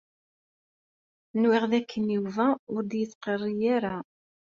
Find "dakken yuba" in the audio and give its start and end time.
1.71-2.47